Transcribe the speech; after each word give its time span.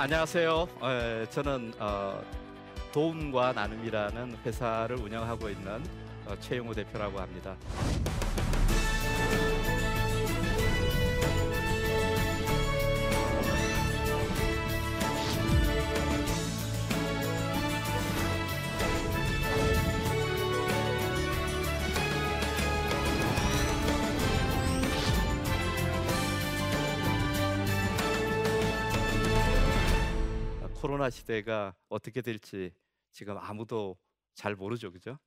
안녕하세요. 0.00 0.66
에, 0.82 1.26
저는 1.28 1.74
어, 1.78 2.22
도움과 2.90 3.52
나눔이라는 3.52 4.38
회사를 4.46 4.96
운영하고 4.96 5.50
있는 5.50 5.84
어, 6.24 6.34
최용호 6.40 6.72
대표라고 6.72 7.20
합니다. 7.20 7.54
코로나 31.00 31.08
시대가 31.08 31.74
어떻게 31.88 32.20
될지 32.20 32.74
지금 33.10 33.38
아무도 33.38 33.96
잘 34.34 34.54
모르죠, 34.54 34.92
그죠? 34.92 35.18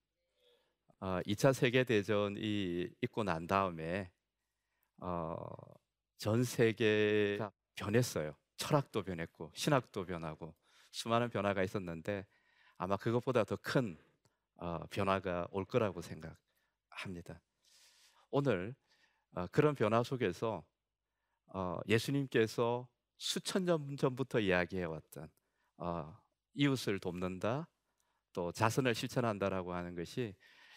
어, 1.00 1.20
2차 1.26 1.52
세계 1.52 1.84
대전이 1.84 2.90
있고 3.02 3.24
난 3.24 3.48
다음에 3.48 4.12
어, 4.98 5.36
전 6.20 6.44
세계가 6.44 7.52
변했어요. 7.74 8.36
철학도 8.56 9.02
변했고 9.02 9.52
신학도 9.56 10.06
변하고 10.06 10.54
수많은 10.92 11.32
변화가 11.32 11.64
있었는데 11.64 12.28
아마 12.78 12.96
그것보다 12.96 13.44
더큰 13.44 13.98
어, 14.58 14.86
변화가 14.92 15.48
올 15.50 15.66
거라고 15.66 16.04
생각합니다. 16.04 17.42
오늘 18.30 18.76
어, 19.32 19.48
그런 19.48 19.74
변화 19.74 20.04
속에서 20.04 20.64
어, 21.48 21.80
예수님께서 21.88 22.88
수천 23.18 23.66
년 23.66 23.98
전부터 23.98 24.40
이야기해왔던 24.40 25.32
어, 25.78 26.16
이웃을 26.54 27.00
돕는다, 27.00 27.68
또 28.34 28.52
자선을 28.52 28.96
실천한다라고 28.96 29.74
하는 29.74 29.96
것이 29.96 30.36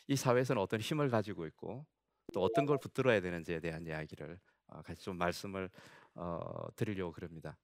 이 0.08 0.16
사회에서는 0.16 0.60
어떤 0.60 0.80
힘을 0.80 1.08
가지고 1.10 1.46
있고 1.46 1.86
또 2.32 2.42
어떤 2.42 2.66
걸 2.66 2.78
붙들어야 2.78 3.20
되는지에 3.20 3.60
대한 3.60 3.86
이야기를 3.86 4.38
어, 4.68 4.82
같이 4.82 5.02
좀 5.02 5.16
말씀을 5.16 5.70
어, 6.14 6.66
드리려고 6.76 7.12
그럽니다. 7.12 7.56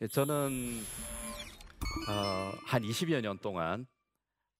예, 0.00 0.06
저는 0.06 0.80
어, 2.08 2.52
한 2.66 2.82
20여 2.82 3.20
년 3.20 3.38
동안 3.38 3.86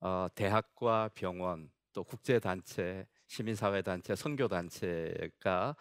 어, 0.00 0.28
대학과 0.34 1.10
병원 1.14 1.70
또 1.92 2.04
국제단체, 2.04 3.06
시민사회단체, 3.26 4.14
선교단체가 4.14 5.76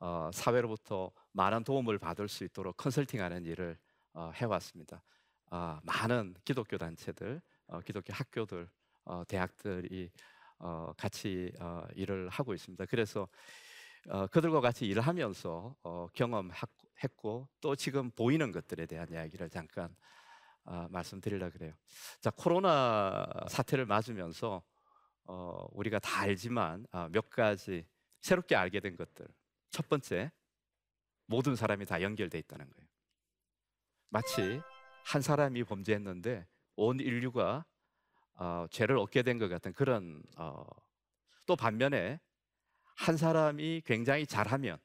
어, 0.00 0.30
사회로부터 0.32 1.10
많은 1.32 1.64
도움을 1.64 1.98
받을 1.98 2.28
수 2.28 2.44
있도록 2.44 2.76
컨설팅하는 2.76 3.44
일을 3.44 3.78
어, 4.14 4.30
해왔습니다. 4.34 5.02
어, 5.50 5.78
많은 5.82 6.34
기독교 6.44 6.76
단체들, 6.78 7.40
어, 7.68 7.80
기독교 7.80 8.12
학교들, 8.12 8.68
어, 9.04 9.24
대학들이 9.26 10.10
어, 10.58 10.92
같이 10.96 11.52
어, 11.60 11.84
일을 11.94 12.28
하고 12.28 12.54
있습니다. 12.54 12.84
그래서 12.86 13.28
어, 14.08 14.26
그들과 14.26 14.60
같이 14.60 14.86
일을 14.86 15.02
하면서 15.02 15.74
어, 15.82 16.08
경험했고 16.12 17.48
또 17.60 17.76
지금 17.76 18.10
보이는 18.10 18.52
것들에 18.52 18.86
대한 18.86 19.10
이야기를 19.10 19.50
잠깐 19.50 19.94
어, 20.64 20.86
말씀드리려 20.90 21.50
그래요. 21.50 21.72
자 22.20 22.30
코로나 22.30 23.26
사태를 23.48 23.86
맞으면서 23.86 24.62
어, 25.24 25.66
우리가 25.72 25.98
다 25.98 26.20
알지만 26.20 26.86
어, 26.92 27.08
몇 27.10 27.30
가지 27.30 27.86
새롭게 28.20 28.56
알게 28.56 28.80
된 28.80 28.96
것들. 28.96 29.26
첫 29.70 29.88
번째, 29.88 30.32
모든 31.26 31.54
사람이 31.54 31.84
다 31.84 32.00
연결돼 32.00 32.38
있다는 32.38 32.68
거예요. 32.68 32.88
마치 34.08 34.60
한 35.08 35.22
사람이 35.22 35.64
범죄했는데 35.64 36.46
온 36.76 37.00
인류가 37.00 37.64
어, 38.34 38.66
죄를 38.70 38.98
얻게 38.98 39.22
된 39.22 39.38
것 39.38 39.48
같은 39.48 39.72
그런 39.72 40.22
어, 40.36 40.64
또 41.46 41.56
반면에 41.56 42.20
한 42.94 43.16
사람이 43.16 43.82
굉장히 43.86 44.26
잘하면 44.26 44.78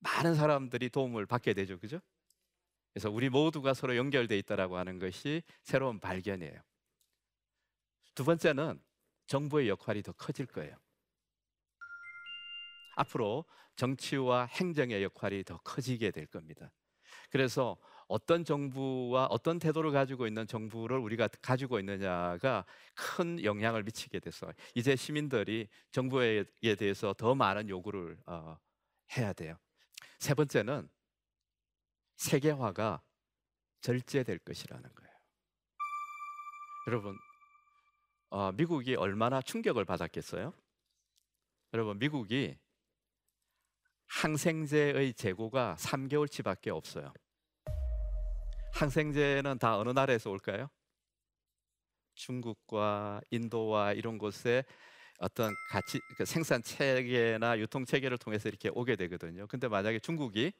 많은 0.00 0.34
사람들이 0.34 0.90
도움을 0.90 1.24
받게 1.26 1.54
되죠, 1.54 1.78
그죠? 1.78 2.00
그래서 2.92 3.10
우리 3.10 3.30
모두가 3.30 3.72
서로 3.72 3.96
연결돼 3.96 4.36
있다라고 4.38 4.76
하는 4.76 4.98
것이 4.98 5.42
새로운 5.62 5.98
발견이에요. 6.00 6.60
두 8.14 8.24
번째는 8.24 8.78
정부의 9.26 9.68
역할이 9.70 10.02
더 10.02 10.12
커질 10.12 10.44
거예요. 10.44 10.76
앞으로 12.96 13.46
정치와 13.76 14.44
행정의 14.46 15.02
역할이 15.02 15.44
더 15.44 15.56
커지게 15.58 16.10
될 16.10 16.26
겁니다. 16.26 16.70
그래서 17.30 17.78
어떤 18.12 18.44
정부와 18.44 19.24
어떤 19.30 19.58
태도를 19.58 19.90
가지고 19.90 20.26
있는 20.26 20.46
정부를 20.46 20.98
우리가 20.98 21.28
가지고 21.40 21.80
있느냐가 21.80 22.66
큰 22.94 23.42
영향을 23.42 23.84
미치게 23.84 24.20
돼서 24.20 24.52
이제 24.74 24.94
시민들이 24.96 25.66
정부에 25.92 26.44
대해서 26.78 27.14
더 27.14 27.34
많은 27.34 27.70
요구를 27.70 28.18
어, 28.26 28.58
해야 29.16 29.32
돼요. 29.32 29.56
세 30.18 30.34
번째는 30.34 30.90
세계화가 32.16 33.00
절제될 33.80 34.40
것이라는 34.40 34.82
거예요. 34.94 35.12
여러분, 36.88 37.16
어, 38.28 38.52
미국이 38.52 38.94
얼마나 38.94 39.40
충격을 39.40 39.86
받았겠어요? 39.86 40.52
여러분, 41.72 41.98
미국이 41.98 42.58
항생제의 44.06 45.14
재고가 45.14 45.76
3개월치밖에 45.78 46.68
없어요. 46.68 47.14
항생제는 48.72 49.58
다 49.58 49.78
어느 49.78 49.90
나라에서 49.90 50.30
올까요? 50.30 50.68
중국과 52.14 53.20
인도와 53.30 53.92
이런 53.92 54.18
곳에 54.18 54.64
어떤 55.18 55.54
가치 55.70 56.00
그 56.16 56.24
생산 56.24 56.62
체계나 56.62 57.58
유통 57.58 57.84
체계를 57.84 58.18
통해서 58.18 58.48
이렇게 58.48 58.70
오게 58.72 58.96
되거든요. 58.96 59.46
근데 59.46 59.68
만약에 59.68 59.98
중국이 59.98 60.52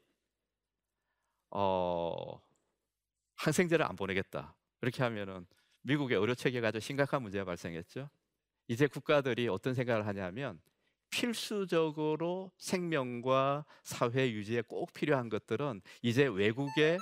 어 1.50 2.41
항생제를 3.37 3.84
안 3.84 3.97
보내겠다 3.97 4.55
이렇게 4.83 5.03
하면은 5.03 5.47
미국의 5.83 6.19
의료 6.19 6.34
체계가 6.34 6.69
아주 6.69 6.81
심각한 6.81 7.23
문제가 7.23 7.44
발생했죠. 7.44 8.09
이제 8.69 8.87
국가들이 8.87 9.49
어떤 9.49 9.75
생각을 9.75 10.06
하냐면 10.06 10.61
필수적으로 11.11 12.53
생명과 12.56 13.67
사회 13.83 14.31
유지에 14.31 14.62
꼭 14.62 14.93
필요한 14.93 15.29
것들은 15.29 15.83
이제 16.03 16.27
외국에 16.27 16.99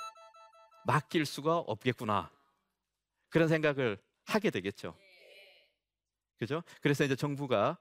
맡길 0.86 1.26
수가 1.26 1.58
없겠구나. 1.58 2.30
그런 3.28 3.48
생각을 3.48 3.98
하게 4.24 4.50
되겠죠. 4.50 4.96
그죠? 6.38 6.62
그래서 6.80 7.04
이제 7.04 7.14
정부가 7.14 7.78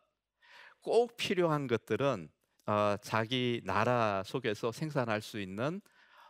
꼭 0.82 1.16
필요한 1.18 1.68
것들은 1.68 2.30
어, 2.66 2.96
자기 3.02 3.62
나라 3.64 4.22
속에서 4.24 4.72
생산할 4.72 5.22
수 5.22 5.40
있는 5.40 5.82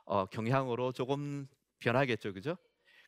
어, 0.06 0.26
경향으로 0.26 0.92
조금 0.92 1.48
변하겠죠. 1.80 2.34
그죠? 2.34 2.58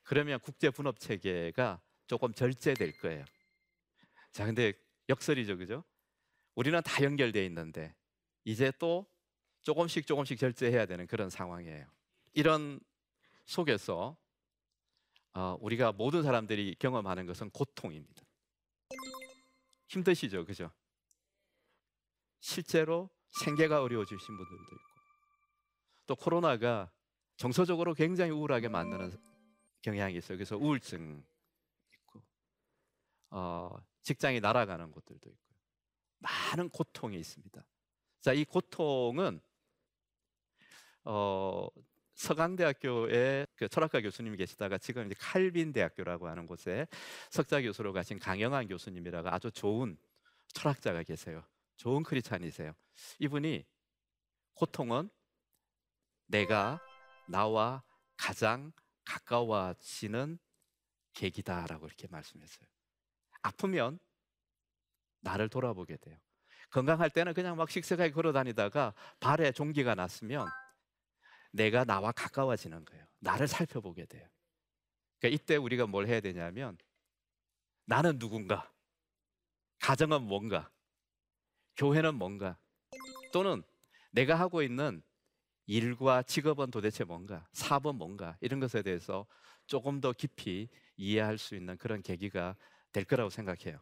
그러면 0.04 0.40
국제 0.40 0.70
분업 0.70 1.00
체계가 1.00 1.82
조금 2.08 2.34
절제될 2.34 3.00
거예요. 3.00 3.24
자, 4.32 4.46
근데 4.46 4.74
역설이죠. 5.08 5.58
그죠? 5.58 5.84
우리는 6.56 6.82
다 6.82 7.04
연결되어 7.04 7.44
있는데 7.44 7.96
이제 8.44 8.72
또 8.80 9.06
조금씩 9.62 10.08
조금씩 10.08 10.38
절제해야 10.38 10.86
되는 10.86 11.08
그런 11.08 11.30
상황이에요. 11.30 11.86
이런 12.34 12.80
속에서 13.52 14.18
어, 15.34 15.58
우리가 15.60 15.92
모든 15.92 16.24
사람들이 16.24 16.76
경험하는 16.80 17.26
것은 17.26 17.50
고통입니다. 17.52 18.24
힘드시죠, 19.88 20.46
그죠? 20.46 20.72
실제로 22.40 23.10
생계가 23.44 23.82
어려워지신 23.82 24.26
분들도 24.26 24.64
있고, 24.64 25.02
또 26.08 26.16
코로나가 26.16 26.92
정서적으로 27.38 27.94
굉장히 27.94 28.32
우울하게 28.32 28.68
만드는 28.70 29.18
경향이 29.82 30.16
있어요. 30.18 30.38
그래서 30.38 30.58
우울증 30.58 31.24
있고, 31.94 32.22
어, 33.32 33.78
직장이 34.02 34.40
날아가는 34.40 34.92
곳들도 34.92 35.30
있고요. 35.30 35.58
많은 36.20 36.70
고통이 36.70 37.18
있습니다. 37.18 37.66
자, 38.22 38.34
이 38.34 38.46
고통은 38.46 39.42
어, 41.04 41.68
서강대학교에 42.22 43.48
그 43.56 43.68
철학과 43.68 44.00
교수님이 44.00 44.38
계시다가 44.38 44.78
지금 44.78 45.08
이제 45.08 45.16
칼빈 45.18 45.74
대학교라고 45.74 46.28
하는 46.28 46.46
곳에 46.46 46.88
석자 47.32 47.64
교수로 47.64 47.94
가신 47.94 48.20
강영환 48.20 48.68
교수님이라고 48.68 49.30
아주 49.30 49.50
좋은 49.52 49.98
철학자가 50.54 51.02
계세요. 51.02 51.44
좋은 51.78 52.04
크리스찬이세요. 52.04 52.74
이분이 53.18 53.66
고통은 54.54 55.10
내가 56.28 56.80
나와 57.28 57.82
가장 58.18 58.72
가까워지는 59.04 60.38
계기다라고 61.14 61.88
이렇게 61.88 62.08
말씀했어요. 62.08 62.68
아프면 63.42 63.98
나를 65.22 65.50
돌아보게 65.50 65.98
돼요. 65.98 66.18
건강할 66.70 67.10
때는 67.10 67.34
그냥 67.34 67.58
막 67.58 67.70
씩씩하게 67.72 68.12
걸어 68.12 68.32
다니다가 68.32 68.94
발에 69.20 69.52
종기가 69.52 69.96
났으면 69.96 70.48
내가 71.52 71.84
나와 71.84 72.12
가까워지는 72.12 72.86
거예요. 72.86 73.06
나를 73.20 73.48
살펴보게 73.48 74.06
돼요. 74.06 74.28
그러니까 75.20 75.42
이때 75.42 75.56
우리가 75.56 75.86
뭘 75.86 76.08
해야 76.08 76.20
되냐면 76.20 76.78
나는 77.86 78.18
누군가, 78.18 78.72
가정은 79.80 80.24
뭔가, 80.24 80.72
교회는 81.76 82.16
뭔가, 82.16 82.58
또는 83.34 83.64
내가 84.12 84.36
하고 84.36 84.62
있는 84.62 85.04
일과 85.66 86.22
직업은 86.24 86.72
도대체 86.72 87.04
뭔가, 87.04 87.48
사업은 87.54 87.96
뭔가 87.96 88.38
이런 88.42 88.60
것에 88.60 88.82
대해서 88.82 89.26
조금 89.68 90.02
더 90.02 90.12
깊이 90.14 90.70
이해할 90.98 91.38
수 91.38 91.56
있는 91.56 91.78
그런 91.78 92.02
계기가 92.02 92.56
될 92.92 93.06
거라고 93.06 93.30
생각해요. 93.30 93.80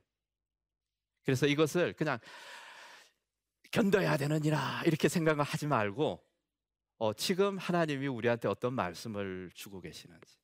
그래서 1.23 1.45
이것을 1.47 1.93
그냥 1.93 2.19
견뎌야 3.71 4.17
되느니라 4.17 4.83
이렇게 4.85 5.09
생각을 5.09 5.43
하지 5.43 5.67
말고 5.67 6.23
어, 6.99 7.13
지금 7.13 7.57
하나님이 7.57 8.07
우리한테 8.07 8.49
어떤 8.49 8.73
말씀을 8.73 9.49
주고 9.53 9.79
계시는지 9.79 10.37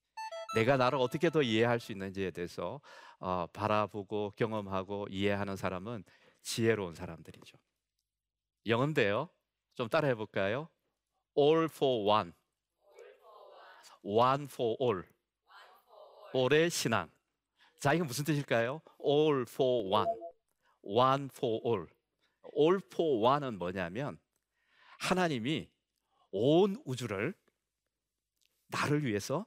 내가 0.56 0.78
나를 0.78 0.98
어떻게 0.98 1.30
더 1.30 1.42
이해할 1.42 1.82
수 1.82 1.92
있는지에 1.92 2.32
대해서 2.32 2.80
어, 3.20 3.46
바라보고 3.48 4.32
경험하고 4.38 5.08
이해하는 5.10 5.58
사람은 5.58 6.06
지혜로운 6.42 6.96
사람들이죠. 6.96 7.58
영어인데요. 8.68 9.30
좀 9.74 9.90
따라해 9.90 10.16
볼까요? 10.16 10.70
All 11.38 11.66
for 11.66 12.08
one. 12.08 12.32
One 14.02 14.44
for 14.46 14.78
all. 14.80 15.04
all의 16.34 16.70
신앙. 16.70 17.12
자, 17.80 17.94
이게 17.94 18.04
무슨 18.04 18.24
뜻일까요? 18.24 18.82
All 19.06 19.42
for 19.42 19.90
one. 19.90 20.10
One 20.84 21.30
for 21.36 21.62
all. 21.66 21.88
All 22.58 22.80
for 22.94 23.22
one은 23.22 23.58
뭐냐면 23.58 24.18
하나님이 25.00 25.75
온 26.32 26.82
우주를 26.86 27.34
나를 28.68 29.06
위해서 29.06 29.46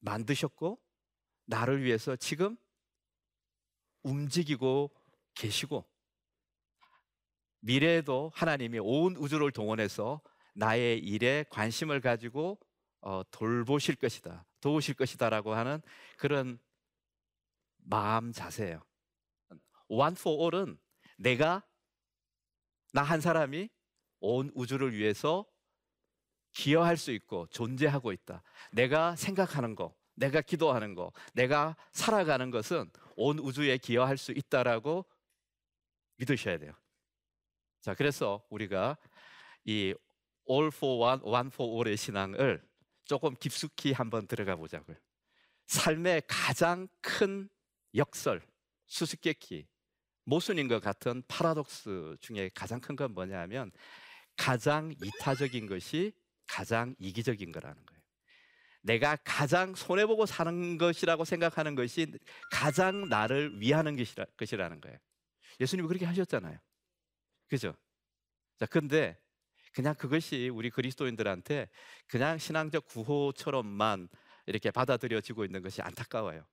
만드셨고 0.00 0.80
나를 1.46 1.82
위해서 1.82 2.16
지금 2.16 2.56
움직이고 4.02 4.90
계시고 5.34 5.88
미래에도 7.60 8.30
하나님이 8.34 8.78
온 8.78 9.16
우주를 9.16 9.50
동원해서 9.50 10.20
나의 10.54 10.98
일에 10.98 11.44
관심을 11.50 12.00
가지고 12.00 12.58
어, 13.00 13.22
돌보실 13.30 13.96
것이다, 13.96 14.44
도우실 14.60 14.94
것이다라고 14.94 15.54
하는 15.54 15.80
그런 16.16 16.58
마음 17.78 18.32
자세예요. 18.32 18.82
One 19.88 20.16
for 20.18 20.56
all은 20.56 20.78
내가 21.18 21.62
나 22.92 23.02
한 23.02 23.20
사람이 23.20 23.68
온 24.20 24.50
우주를 24.54 24.94
위해서 24.94 25.44
기여할 26.52 26.96
수 26.96 27.10
있고 27.12 27.46
존재하고 27.48 28.12
있다. 28.12 28.42
내가 28.72 29.14
생각하는 29.16 29.74
거, 29.74 29.94
내가 30.14 30.40
기도하는 30.40 30.94
거, 30.94 31.12
내가 31.34 31.76
살아가는 31.92 32.50
것은 32.50 32.90
온 33.16 33.38
우주에 33.38 33.76
기여할 33.78 34.16
수 34.16 34.32
있다라고 34.32 35.04
믿으셔야 36.16 36.58
돼요. 36.58 36.72
자, 37.82 37.94
그래서 37.94 38.42
우리가 38.48 38.96
이 39.64 39.94
all 40.48 40.68
for 40.68 40.98
one, 40.98 41.20
one 41.22 41.48
for 41.52 41.72
all의 41.72 41.96
신앙을 41.96 42.62
조금 43.04 43.34
깊숙이 43.36 43.92
한번 43.92 44.26
들어가 44.26 44.56
보자고요. 44.56 44.96
삶의 45.66 46.22
가장 46.26 46.88
큰 47.00 47.48
역설, 47.94 48.40
수수께끼, 48.86 49.66
모순인 50.24 50.68
것 50.68 50.80
같은 50.80 51.22
파라독스 51.28 52.16
중에 52.20 52.50
가장 52.54 52.80
큰 52.80 52.96
건 52.96 53.12
뭐냐면 53.12 53.70
가장 54.36 54.94
이타적인 55.02 55.66
것이 55.66 56.12
가장 56.46 56.94
이기적인 56.98 57.52
거라는 57.52 57.84
거예요. 57.86 58.02
내가 58.82 59.16
가장 59.24 59.74
손해보고 59.74 60.26
사는 60.26 60.78
것이라고 60.78 61.24
생각하는 61.24 61.74
것이 61.74 62.06
가장 62.52 63.08
나를 63.08 63.60
위하는 63.60 63.96
것이라, 63.96 64.26
것이라 64.36 64.68
는 64.68 64.80
거예요. 64.80 64.96
예수님이 65.60 65.88
그렇게 65.88 66.06
하셨잖아요. 66.06 66.58
그죠? 67.48 67.74
자, 68.58 68.66
근데 68.66 69.18
그냥 69.72 69.94
그것이 69.94 70.48
우리 70.48 70.70
그리스도인들한테 70.70 71.68
그냥 72.06 72.38
신앙적 72.38 72.86
구호처럼만 72.86 74.08
이렇게 74.46 74.70
받아들여지고 74.70 75.44
있는 75.44 75.62
것이 75.62 75.82
안타까워요. 75.82 76.46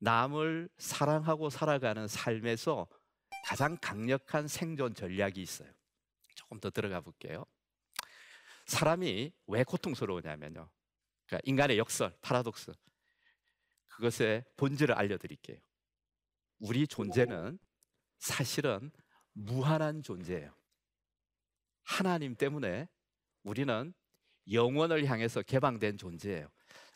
남을 0.00 0.68
사랑하고 0.78 1.50
살아가는 1.50 2.08
삶에서 2.08 2.88
가장 3.44 3.78
강력한 3.80 4.48
생존 4.48 4.94
전략이 4.94 5.40
있어요. 5.40 5.70
조금 6.50 6.58
더 6.58 6.68
들어가 6.70 7.00
볼게요. 7.00 7.46
사람이 8.66 9.32
왜 9.46 9.64
고통스러우냐면요. 9.64 10.68
그러니까 11.26 11.40
인간의 11.44 11.78
역설, 11.78 12.12
파라독스. 12.20 12.72
그것의 13.86 14.44
본질을 14.56 14.96
알려드릴게요. 14.96 15.58
우리 16.58 16.88
존재는 16.88 17.58
사실은 18.18 18.90
무한한 19.32 20.02
존재예요. 20.02 20.52
하나님 21.84 22.34
때문에 22.34 22.88
우리는 23.44 23.94
영원을 24.50 25.06
향해서 25.06 25.42
개방된 25.42 25.98
존재예요. 25.98 26.48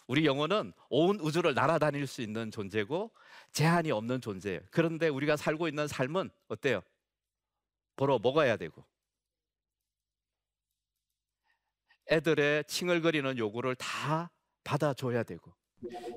우리 0.09 0.27
영혼은 0.27 0.73
온 0.91 1.21
우주를 1.21 1.55
날아다닐 1.55 2.09
수 2.09 2.23
있는 2.23 2.51
존재고 2.51 3.13
제한이 3.53 3.93
없는 3.93 4.21
존재예요. 4.21 4.61
그런데 4.71 5.09
우리가 5.09 5.37
살고 5.37 5.69
있는 5.69 5.87
삶은 5.87 6.31
어때요? 6.49 6.83
벌어 7.97 8.19
먹어야 8.19 8.57
되고 8.57 8.85
애들의 12.11 12.65
칭얼거리는 12.65 13.39
요구를 13.39 13.77
다 13.77 14.31
받아줘야 14.63 15.23
되고 15.23 15.55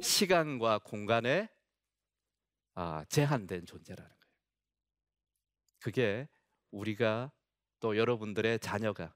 시간과 0.02 0.80
공간에 0.80 1.50
아, 2.74 3.04
제한된 3.10 3.66
존재라는 3.66 4.10
거예요. 4.10 4.34
그게 5.80 6.28
우리가 6.72 7.32
또 7.80 7.98
여러분들의 7.98 8.60
자녀가 8.60 9.16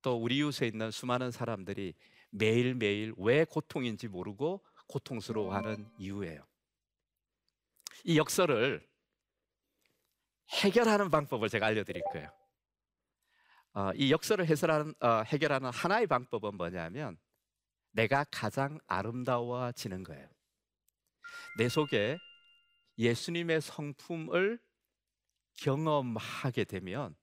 또 0.00 0.16
우리 0.16 0.38
이웃에 0.38 0.66
있는 0.66 0.90
수많은 0.90 1.30
사람들이 1.30 1.94
매일매일 2.30 3.14
왜 3.18 3.44
고통인지 3.44 4.08
모르고 4.08 4.64
고통스러워하는 4.88 5.90
이유예요. 5.98 6.44
이 8.04 8.18
역설을 8.18 8.86
해결하는 10.50 11.10
방법을 11.10 11.48
제가 11.48 11.66
알려드릴 11.66 12.02
거예요. 12.12 12.28
어, 13.74 13.90
이 13.94 14.12
역설을 14.12 14.46
해설하는, 14.46 14.94
어, 15.00 15.22
해결하는 15.26 15.70
하나의 15.70 16.06
방법은 16.06 16.56
뭐냐면 16.56 17.18
내가 17.92 18.24
가장 18.30 18.78
아름다워지는 18.86 20.02
거예요. 20.04 20.28
내 21.58 21.68
속에 21.68 22.18
예수님의 22.98 23.60
성품을 23.60 24.58
경험하게 25.56 26.64
되면 26.64 27.14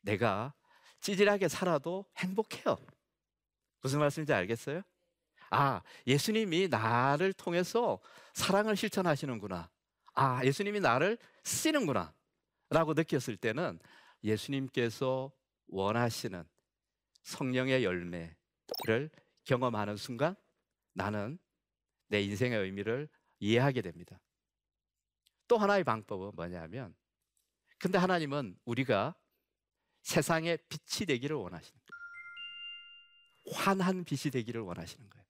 내가 0.00 0.54
찌질하게 1.00 1.48
살아도 1.48 2.06
행복해요. 2.16 2.76
무슨 3.82 4.00
말씀인지 4.00 4.32
알겠어요? 4.32 4.82
아, 5.50 5.82
예수님이 6.06 6.68
나를 6.68 7.32
통해서 7.32 8.00
사랑을 8.34 8.76
실천하시는구나. 8.76 9.70
아, 10.14 10.44
예수님이 10.44 10.80
나를 10.80 11.18
쓰시는구나. 11.44 12.12
라고 12.70 12.92
느꼈을 12.92 13.36
때는 13.36 13.78
예수님께서 14.22 15.32
원하시는 15.68 16.44
성령의 17.22 17.84
열매를 17.84 19.10
경험하는 19.44 19.96
순간 19.96 20.34
나는 20.92 21.38
내 22.08 22.20
인생의 22.22 22.58
의미를 22.58 23.08
이해하게 23.38 23.82
됩니다. 23.82 24.20
또 25.46 25.58
하나의 25.58 25.84
방법은 25.84 26.32
뭐냐면 26.34 26.94
근데 27.78 27.98
하나님은 27.98 28.58
우리가 28.64 29.14
세상의 30.02 30.58
빛이 30.68 31.06
되기를 31.06 31.36
원하시는 31.36 31.80
거예요. 31.86 33.56
환한 33.56 34.04
빛이 34.04 34.30
되기를 34.32 34.60
원하시는 34.60 35.08
거예요. 35.08 35.26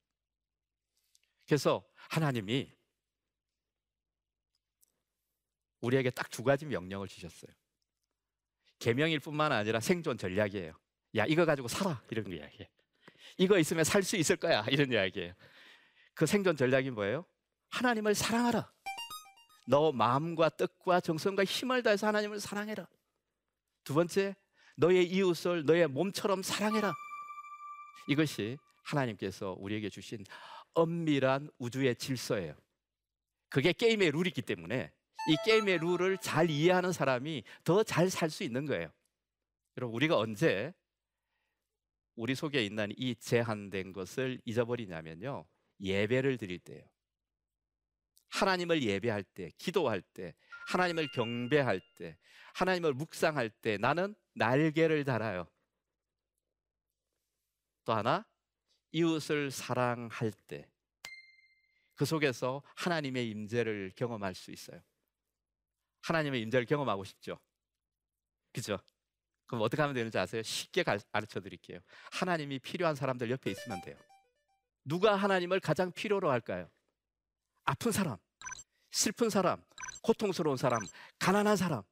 그래서 1.47 1.85
하나님이 1.95 2.73
우리에게 5.81 6.11
딱 6.11 6.29
두 6.31 6.45
가지 6.45 6.67
명령을 6.67 7.09
주셨어요. 7.09 7.51
계명일 8.79 9.21
뿐만 9.21 9.53
아니라 9.53 9.81
생존 9.81 10.19
전략이에요. 10.19 10.73
야, 11.17 11.25
이거 11.27 11.45
가지고 11.45 11.69
살아. 11.69 12.03
이런 12.11 12.27
이야기예요. 12.31 12.67
이거 13.39 13.59
있으면 13.59 13.85
살 13.85 14.03
수 14.03 14.17
있을 14.17 14.37
거야. 14.37 14.65
이런 14.71 14.91
이야기예요. 14.93 15.33
그 16.15 16.27
생존 16.27 16.57
전략이 16.57 16.91
뭐예요? 16.91 17.25
하나님을 17.71 18.15
사랑하라. 18.15 18.73
너 19.67 19.93
마음과 19.93 20.51
뜻과 20.51 21.01
정성과 21.01 21.45
힘을 21.45 21.83
다해서 21.83 22.07
하나님을 22.07 22.41
사랑해라. 22.41 22.89
두 23.85 23.95
번째, 23.95 24.35
너의 24.77 25.07
이웃을 25.11 25.65
너의 25.65 25.89
몸처럼 25.89 26.43
사랑해라. 26.43 26.93
이것이 28.09 28.59
하나님께서 28.85 29.55
우리에게 29.59 29.91
주신 29.91 30.25
엄밀한 30.75 31.51
우주의 31.59 31.95
질서예요. 31.95 32.55
그게 33.51 33.73
게임의 33.73 34.11
룰이기 34.13 34.43
때문에 34.43 34.93
이 35.29 35.37
게임의 35.45 35.79
룰을 35.79 36.19
잘 36.19 36.51
이해하는 36.51 36.93
사람이 36.93 37.45
더 37.65 37.83
잘 37.83 38.07
살 38.09 38.31
수 38.31 38.43
있는 38.45 38.65
거예요. 38.67 38.91
여러분, 39.77 39.95
우리가 39.97 40.17
언제 40.17 40.73
우리 42.17 42.35
속에 42.35 42.65
있는 42.65 42.93
이 42.97 43.15
제한된 43.15 43.93
것을 43.93 44.41
잊어버리냐면요. 44.45 45.47
예배를 45.81 46.37
드릴 46.39 46.59
때요. 46.59 46.83
하나님을 48.31 48.83
예배할 48.83 49.23
때, 49.23 49.51
기도할 49.59 50.03
때, 50.03 50.35
하나님을 50.69 51.09
경배할 51.13 51.81
때, 51.97 52.19
하나님을 52.55 52.95
묵상할 52.95 53.51
때 53.51 53.79
나는 53.79 54.15
날개를 54.35 55.05
달아요. 55.05 55.47
또 57.85 57.93
하나, 57.95 58.27
이웃을 58.93 59.51
사랑할 59.51 60.33
때, 60.47 60.69
그 61.95 62.05
속에서 62.05 62.63
하나님의 62.77 63.31
임재를 63.31 63.93
경험할 63.97 64.35
수 64.35 64.51
있어요. 64.51 64.81
하나님의 66.03 66.41
임재를 66.43 66.67
경험하고 66.67 67.05
싶죠. 67.05 67.39
그죠? 68.53 68.79
그럼 69.47 69.63
어떻게 69.63 69.81
하면 69.83 69.95
되는지 69.95 70.19
아세요? 70.19 70.43
쉽게 70.43 70.83
가르쳐 70.83 71.41
드릴게요. 71.41 71.81
하나님이 72.13 72.59
필요한 72.59 72.95
사람들 72.95 73.31
옆에 73.31 73.51
있으면 73.51 73.81
돼요. 73.81 73.97
누가 74.85 75.17
하나님을 75.17 75.61
가장 75.61 75.93
필요로 75.93 76.31
할까요? 76.31 76.71
아픈 77.65 77.93
사람, 77.93 78.17
슬픈 78.91 79.31
사람, 79.31 79.63
고통스러운 80.03 80.57
사람, 80.57 80.81
가난한 81.19 81.57
사람, 81.57 81.83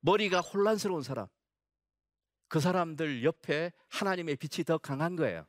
머리가 0.00 0.40
혼란스러운 0.40 1.02
사람. 1.02 1.26
그 2.48 2.60
사람들 2.60 3.24
옆에 3.24 3.72
하나님의 3.88 4.36
빛이 4.36 4.64
더 4.64 4.78
강한 4.78 5.16
거예요. 5.16 5.46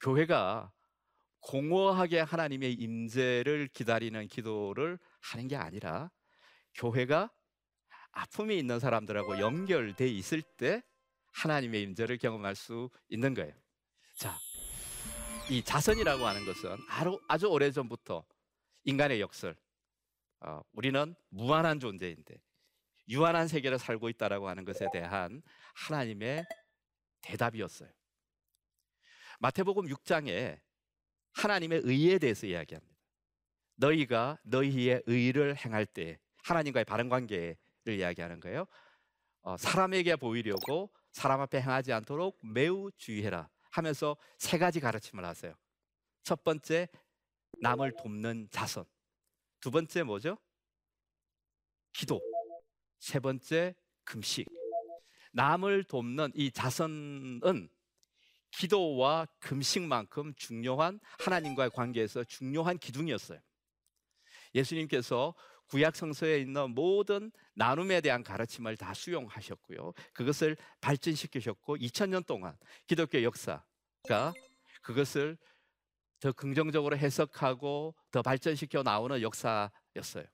교회가 0.00 0.72
공허하게 1.40 2.20
하나님의 2.20 2.72
임재를 2.74 3.68
기다리는 3.68 4.26
기도를 4.28 4.98
하는 5.20 5.48
게 5.48 5.56
아니라 5.56 6.10
교회가 6.74 7.30
아픔이 8.12 8.58
있는 8.58 8.78
사람들하고 8.78 9.38
연결돼 9.38 10.08
있을 10.08 10.42
때 10.42 10.82
하나님의 11.32 11.82
임재를 11.82 12.18
경험할 12.18 12.54
수 12.54 12.90
있는 13.08 13.34
거예요. 13.34 13.52
자, 14.16 14.38
이 15.50 15.62
자선이라고 15.62 16.24
하는 16.24 16.44
것은 16.44 16.76
아주 17.28 17.46
오래 17.46 17.70
전부터 17.70 18.24
인간의 18.84 19.20
역설. 19.20 19.56
어, 20.40 20.62
우리는 20.72 21.14
무한한 21.30 21.80
존재인데 21.80 22.40
유한한 23.08 23.48
세계를 23.48 23.78
살고 23.78 24.08
있다라고 24.10 24.48
하는 24.48 24.64
것에 24.64 24.86
대한 24.92 25.42
하나님의 25.74 26.44
대답이었어요. 27.22 27.90
마태복음 29.40 29.86
6장에 29.86 30.60
하나님의 31.32 31.80
의에 31.84 32.18
대해서 32.18 32.46
이야기합니다. 32.46 32.94
너희가 33.76 34.38
너희의 34.44 35.02
의를 35.06 35.56
행할 35.56 35.84
때 35.84 36.18
하나님과의 36.44 36.84
바른 36.84 37.08
관계를 37.08 37.56
이야기하는 37.88 38.40
거예요. 38.40 38.66
어, 39.42 39.56
사람에게 39.56 40.16
보이려고 40.16 40.90
사람 41.10 41.40
앞에 41.40 41.60
행하지 41.60 41.92
않도록 41.92 42.38
매우 42.42 42.90
주의해라 42.96 43.48
하면서 43.70 44.16
세 44.38 44.58
가지 44.58 44.80
가르침을 44.80 45.24
하세요. 45.24 45.54
첫 46.22 46.44
번째 46.44 46.88
남을 47.60 47.92
돕는 47.96 48.48
자선. 48.50 48.84
두 49.60 49.70
번째 49.70 50.02
뭐죠? 50.02 50.38
기도. 51.92 52.20
세 52.98 53.20
번째 53.20 53.74
금식. 54.04 54.46
남을 55.32 55.84
돕는 55.84 56.32
이 56.34 56.50
자선은 56.50 57.68
기도와 58.50 59.26
금식만큼 59.40 60.34
중요한 60.36 61.00
하나님과의 61.18 61.70
관계에서 61.70 62.24
중요한 62.24 62.78
기둥이었어요. 62.78 63.40
예수님께서 64.54 65.34
구약 65.68 65.96
성서에 65.96 66.38
있는 66.38 66.70
모든 66.70 67.32
나눔에 67.54 68.00
대한 68.00 68.22
가르침을 68.22 68.76
다 68.76 68.94
수용하셨고요. 68.94 69.92
그것을 70.12 70.56
발전시키셨고 70.80 71.76
2000년 71.78 72.26
동안 72.26 72.56
기독교 72.86 73.22
역사가 73.22 74.34
그것을 74.82 75.36
더 76.20 76.32
긍정적으로 76.32 76.96
해석하고 76.96 77.94
더 78.10 78.22
발전시켜 78.22 78.82
나오는 78.82 79.20
역사였어요. 79.20 80.24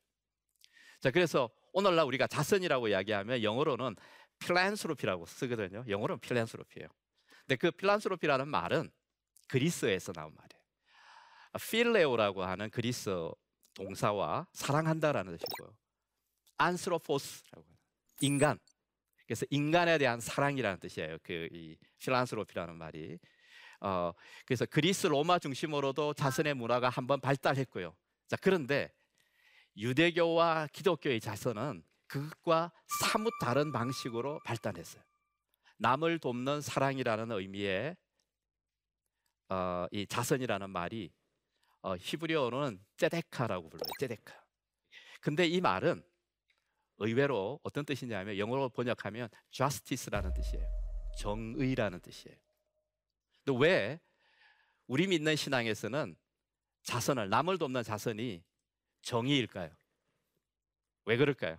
자, 1.00 1.10
그래서 1.10 1.50
오늘날 1.72 2.04
우리가 2.06 2.26
자선이라고 2.26 2.88
이야기하면 2.88 3.42
영어로는 3.42 3.96
필란스로피라고 4.38 5.26
쓰거든요. 5.26 5.84
영어로는 5.88 6.20
필란스로피예요. 6.20 6.88
근데 7.40 7.56
그 7.56 7.70
필란스로피라는 7.70 8.48
말은 8.48 8.90
그리스에서 9.48 10.12
나온 10.12 10.34
말이에요. 10.34 10.60
필레오라고 11.58 12.44
하는 12.44 12.70
그리스 12.70 13.10
동사와 13.74 14.46
사랑한다라는 14.52 15.36
뜻이고요. 15.36 15.76
안스로포스라고 16.58 17.64
인간. 18.20 18.58
그래서 19.26 19.46
인간에 19.50 19.96
대한 19.98 20.20
사랑이라는 20.20 20.80
뜻이에요. 20.80 21.18
그 21.22 21.48
이 21.52 21.76
필란스로피라는 21.98 22.76
말이. 22.76 23.18
어, 23.80 24.12
그래서 24.44 24.66
그리스 24.66 25.06
로마 25.06 25.38
중심으로도 25.38 26.14
자선의 26.14 26.54
문화가 26.54 26.88
한번 26.88 27.20
발달했고요. 27.20 27.96
자, 28.28 28.36
그런데 28.40 28.92
유대교와 29.76 30.68
기독교의 30.72 31.20
자선은 31.20 31.82
그것과 32.08 32.72
사뭇 33.00 33.32
다른 33.40 33.72
방식으로 33.72 34.40
발달했어요. 34.44 35.02
남을 35.78 36.18
돕는 36.18 36.60
사랑이라는 36.60 37.30
의미의 37.30 37.96
어, 39.48 39.86
이 39.90 40.06
자선이라는 40.06 40.70
말이 40.70 41.12
어, 41.82 41.96
히브리어로는 41.96 42.84
째데카라고 42.96 43.68
불러요. 43.70 43.90
째데카. 43.98 44.40
근데 45.20 45.46
이 45.46 45.60
말은 45.60 46.02
의외로 46.98 47.58
어떤 47.62 47.84
뜻이냐면 47.84 48.36
영어로 48.36 48.68
번역하면 48.70 49.28
justice라는 49.50 50.34
뜻이에요. 50.34 50.66
정의라는 51.18 52.00
뜻이에요. 52.00 52.36
근데 53.44 53.58
왜 53.58 54.00
우리 54.86 55.06
믿는 55.06 55.36
신앙에서는 55.36 56.16
자선을 56.82 57.28
남을 57.30 57.58
돕는 57.58 57.82
자선이 57.82 58.42
정의일까요? 59.02 59.70
왜 61.06 61.16
그럴까요? 61.16 61.58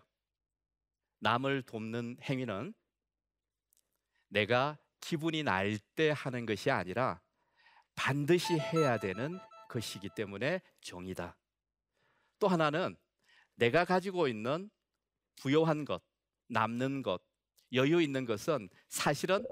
남을 1.19 1.63
돕는 1.63 2.17
행위는 2.21 2.73
내가 4.29 4.77
기분이 4.99 5.43
날 5.43 5.77
때 5.95 6.11
하는 6.15 6.45
것이 6.45 6.69
아니라 6.71 7.21
반드시 7.95 8.53
해야 8.53 8.97
되는 8.99 9.39
것이기 9.71 10.09
때문에 10.09 10.61
정의다. 10.81 11.37
또 12.39 12.47
하나는 12.47 12.97
내가 13.55 13.85
가지고 13.85 14.27
있는 14.27 14.69
부요한 15.37 15.85
것, 15.85 16.03
남는 16.47 17.03
것, 17.03 17.21
여유 17.73 18.01
있는 18.01 18.25
것은 18.25 18.69
사실은 18.89 19.45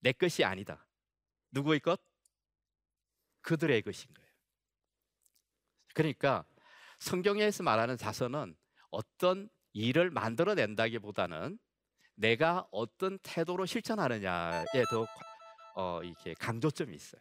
내 0.00 0.12
것이 0.12 0.44
아니다. 0.44 0.86
누구의 1.52 1.80
것? 1.80 2.00
그들의 3.40 3.80
것인 3.82 4.12
거예요. 4.12 4.30
그러니까 5.94 6.44
성경에서 6.98 7.62
말하는 7.62 7.96
자선은 7.96 8.54
어떤 8.90 9.48
일을 9.72 10.10
만들어낸다기보다는 10.10 11.58
내가 12.14 12.66
어떤 12.70 13.18
태도로 13.18 13.66
실천하느냐에 13.66 14.84
더 14.90 15.06
어, 15.74 16.02
이렇게 16.02 16.34
강조점이 16.34 16.94
있어요. 16.94 17.20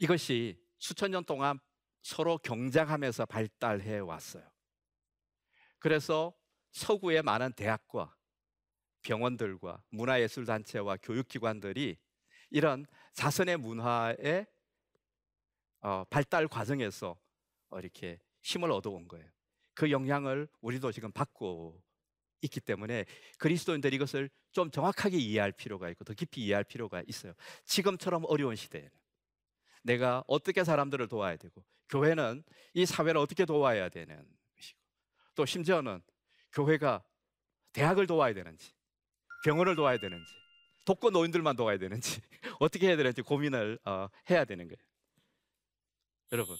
이것이 0.00 0.67
수천 0.78 1.10
년 1.10 1.24
동안 1.24 1.58
서로 2.02 2.38
경쟁하면서 2.38 3.26
발달해 3.26 3.98
왔어요. 3.98 4.48
그래서 5.78 6.34
서구의 6.72 7.22
많은 7.22 7.52
대학과 7.52 8.14
병원들과 9.02 9.82
문화예술단체와 9.90 10.98
교육기관들이 10.98 11.96
이런 12.50 12.86
자선의 13.12 13.56
문화의 13.56 14.46
어, 15.80 16.04
발달 16.10 16.48
과정에서 16.48 17.16
어, 17.70 17.78
이렇게 17.78 18.18
힘을 18.42 18.72
얻어온 18.72 19.06
거예요. 19.06 19.28
그 19.74 19.90
영향을 19.90 20.48
우리도 20.60 20.90
지금 20.92 21.12
받고 21.12 21.80
있기 22.42 22.60
때문에 22.60 23.04
그리스도인들이 23.38 23.96
이것을 23.96 24.30
좀 24.52 24.70
정확하게 24.70 25.16
이해할 25.16 25.52
필요가 25.52 25.88
있고 25.90 26.04
더 26.04 26.14
깊이 26.14 26.44
이해할 26.44 26.64
필요가 26.64 27.02
있어요. 27.06 27.32
지금처럼 27.64 28.24
어려운 28.26 28.56
시대에는 28.56 28.90
내가 29.82 30.24
어떻게 30.26 30.64
사람들을 30.64 31.08
도와야 31.08 31.36
되고 31.36 31.64
교회는 31.88 32.42
이 32.74 32.86
사회를 32.86 33.18
어떻게 33.18 33.44
도와야 33.44 33.88
되는 33.88 34.16
것이고 34.56 34.78
또 35.34 35.46
심지어는 35.46 36.02
교회가 36.52 37.02
대학을 37.72 38.06
도와야 38.06 38.34
되는지 38.34 38.72
병원을 39.44 39.76
도와야 39.76 39.98
되는지 39.98 40.30
독거 40.84 41.10
노인들만 41.10 41.56
도와야 41.56 41.78
되는지 41.78 42.20
어떻게 42.60 42.88
해야 42.88 42.96
되는지 42.96 43.22
고민을 43.22 43.78
어, 43.84 44.08
해야 44.30 44.44
되는 44.44 44.66
거예요. 44.66 44.78
여러분 46.32 46.56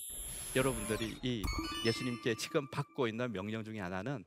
여러분들이 0.57 1.19
이 1.23 1.43
예수님께 1.85 2.35
지금 2.37 2.69
받고 2.71 3.07
있는 3.07 3.33
명령 3.33 3.65
중에 3.65 3.81
하나는 3.81 4.25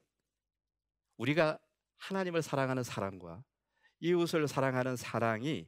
우리가 1.17 1.59
하나님을 1.97 2.41
사랑하는 2.41 2.83
사랑과 2.83 3.43
이웃을 3.99 4.47
사랑하는 4.47 4.95
사랑이 4.95 5.67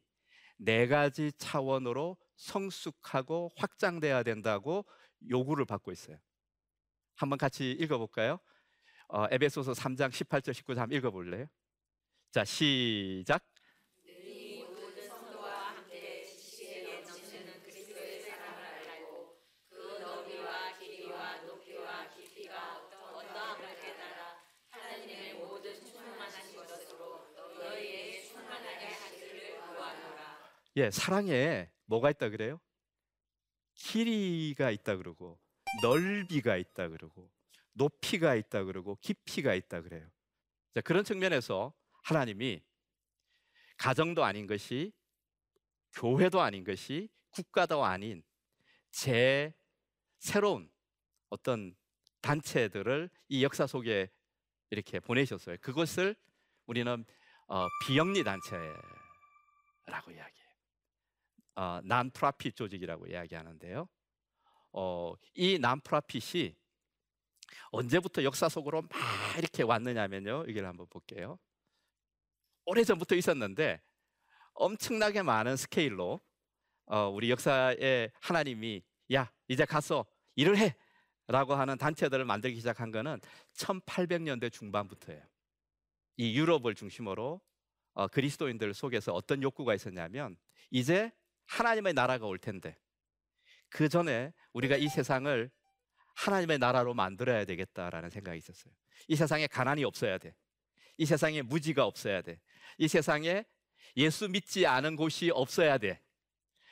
네 0.58 0.88
가지 0.88 1.32
차원으로 1.38 2.18
성숙하고 2.36 3.52
확장돼야 3.56 4.24
된다고 4.24 4.86
요구를 5.30 5.66
받고 5.66 5.92
있어요. 5.92 6.18
한번 7.16 7.38
같이 7.38 7.72
읽어볼까요? 7.72 8.40
어, 9.08 9.26
에베소서 9.30 9.74
3장 9.74 10.10
18절 10.10 10.52
19절 10.52 10.76
한번 10.78 10.98
읽어볼래요? 10.98 11.48
자 12.32 12.44
시작. 12.44 13.46
예, 30.76 30.90
사랑에 30.90 31.70
뭐가 31.94 32.10
있다 32.10 32.30
그래요? 32.30 32.60
길이가 33.76 34.72
있다 34.72 34.98
그러고 34.98 35.40
넓이가 35.84 36.58
있다 36.58 36.90
그러고 36.90 37.32
높이가 37.74 38.34
있다 38.34 38.64
그러고 38.64 38.96
깊이가 39.02 39.54
있다 39.54 39.82
그래요. 39.82 40.10
자, 40.74 40.82
그런 40.82 41.04
측면에서 41.04 41.72
하나님이 42.04 42.64
가정도 43.78 44.24
아닌 44.24 44.48
것이 44.48 44.92
교회도 45.94 46.42
아닌 46.42 46.64
것이 46.64 47.10
국가도 47.30 47.86
아닌 47.86 48.24
제 48.90 49.54
새로운 50.18 50.72
어떤 51.30 51.76
단체들을 52.22 53.10
이 53.30 53.44
역사 53.44 53.68
속에 53.68 54.10
이렇게 54.72 55.00
보내셨어요. 55.00 55.58
그것을 55.62 56.16
우리는 56.66 57.06
어, 57.48 57.68
비영리 57.86 58.24
단체라고 58.24 58.82
이야기해요. 60.12 60.43
어, 61.56 61.80
난프라핏 61.84 62.56
조직이라고 62.56 63.08
이야기하는데요. 63.08 63.88
어, 64.74 65.14
이 65.36 65.60
난프라핏이 65.60 66.56
언제부터 67.72 68.24
역사 68.24 68.50
속으로 68.50 68.82
막 68.82 68.92
이렇게 69.38 69.64
왔느냐면요. 69.64 70.46
이걸 70.48 70.66
한번 70.66 70.88
볼게요. 70.88 71.38
오래전부터 72.66 73.16
있었는데 73.16 73.82
엄청나게 74.54 75.22
많은 75.22 75.58
스케일로 75.58 76.20
어, 76.86 77.10
우리 77.10 77.30
역사에 77.30 78.12
하나님이 78.20 78.84
야 79.14 79.32
이제 79.48 79.66
가서 79.66 80.06
일을 80.36 80.58
해 80.58 80.76
라고 81.28 81.56
하는 81.56 81.78
단체들을 81.78 82.26
만들기 82.26 82.58
시작한 82.58 82.92
것은 82.92 83.20
1800년대 83.54 84.52
중반부터예요. 84.52 85.24
이 86.18 86.38
유럽을 86.38 86.76
중심으로 86.76 87.42
어, 87.94 88.08
그리스도인들 88.08 88.74
속에서 88.74 89.14
어떤 89.14 89.42
욕구가 89.42 89.74
있었냐면 89.74 90.36
이제 90.70 91.12
하나님의 91.46 91.94
나라가 91.94 92.26
올 92.26 92.38
텐데 92.38 92.78
그 93.70 93.90
전에 93.90 94.34
우리가 94.54 94.78
이 94.78 94.88
세상을 94.88 95.52
하나님의 96.16 96.60
나라로 96.60 96.94
만들어야 96.94 97.46
되겠다라는 97.46 98.10
생각이 98.10 98.38
있었어요. 98.38 98.74
이 99.08 99.16
세상에 99.16 99.48
가난이 99.48 99.84
없어야 99.84 100.18
돼. 100.18 100.36
이 100.98 101.06
세상에 101.06 101.42
무지가 101.42 101.86
없어야 101.86 102.22
돼. 102.22 102.40
이 102.78 102.88
세상에 102.88 103.46
예수 103.98 104.30
믿지 104.30 104.66
않은 104.66 104.96
곳이 104.96 105.32
없어야 105.32 105.78
돼. 105.78 106.02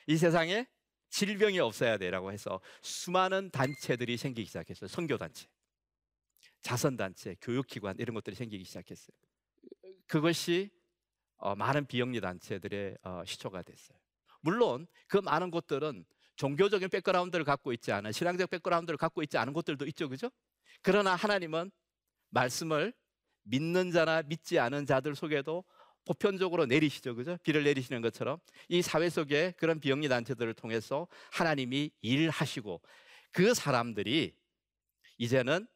이 0.06 0.16
세상에 0.16 0.66
질병이 1.10 1.58
없어야 1.60 1.98
돼라고 1.98 2.32
해서 2.32 2.60
수많은 2.80 3.50
단체들이 3.50 4.16
생기기 4.16 4.46
시작했어요. 4.46 4.88
선교 4.88 5.18
단체, 5.18 5.46
자선 6.62 6.96
단체, 6.96 7.36
교육 7.40 7.66
기관 7.66 7.96
이런 7.98 8.14
것들이 8.14 8.34
생기기 8.34 8.64
시작했어요. 8.64 9.14
그것이 10.06 10.70
어, 11.36 11.54
많은 11.54 11.86
비영리 11.86 12.20
단체들의 12.20 12.96
어, 13.02 13.22
시초가 13.26 13.62
됐어요. 13.62 13.98
물론 14.42 14.86
그 15.08 15.16
많은 15.16 15.50
곳들은 15.50 16.04
종교적인 16.36 16.88
백그라운드를 16.90 17.44
갖고 17.44 17.72
있지 17.72 17.92
않은 17.92 18.12
신앙적 18.12 18.50
백그라운드를 18.50 18.98
갖고 18.98 19.22
있지 19.22 19.38
않은 19.38 19.52
곳들도 19.52 19.86
있죠, 19.86 20.08
그죠? 20.08 20.30
그러나 20.82 21.14
하나님은 21.14 21.70
말씀을 22.30 22.92
믿는 23.44 23.90
자나 23.90 24.22
믿지 24.22 24.58
않은 24.58 24.86
자들 24.86 25.14
속에도 25.14 25.64
보편적으로 26.04 26.66
내리시죠. 26.66 27.14
그죠? 27.14 27.38
비를 27.42 27.64
내리시는 27.64 28.02
것처럼 28.02 28.38
이 28.68 28.82
사회 28.82 29.08
속에 29.08 29.52
그런 29.56 29.78
비영리 29.78 30.08
단체들을 30.08 30.52
통해서 30.54 31.06
하나님이 31.32 31.90
일하시고 32.00 32.82
그 33.30 33.54
사람들이 33.54 34.36
이제는 35.18 35.66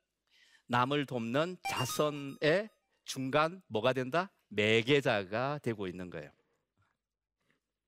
남을 0.67 1.07
돕는 1.07 1.59
자선의 1.71 2.71
중간 3.05 3.63
뭐가 3.69 3.93
된다? 3.93 4.33
매개자가 4.49 5.61
되고 5.63 5.87
있는 5.87 6.11
거예요. 6.11 6.31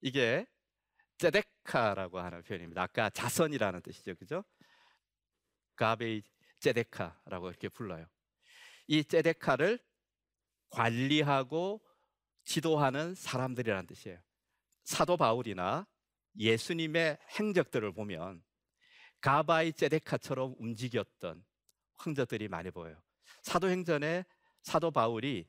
이게 0.00 0.46
제데카라고 1.18 2.18
하는 2.20 2.42
표현입니다. 2.42 2.82
아까 2.82 3.10
자선이라는 3.10 3.82
뜻이죠. 3.82 4.14
그죠? 4.14 4.44
가베이 5.76 6.22
제데카라고 6.60 7.50
이렇게 7.50 7.68
불러요. 7.68 8.06
이 8.86 9.04
제데카를 9.04 9.78
관리하고 10.70 11.80
지도하는 12.44 13.14
사람들이라는 13.14 13.86
뜻이에요. 13.86 14.18
사도 14.84 15.16
바울이나 15.16 15.86
예수님의 16.38 17.18
행적들을 17.38 17.92
보면 17.92 18.42
가바이 19.20 19.72
제데카처럼 19.72 20.54
움직였던 20.58 21.44
황제들이 21.96 22.48
많이 22.48 22.70
보여요. 22.70 23.00
사도행전에 23.42 24.24
사도 24.62 24.90
바울이 24.90 25.48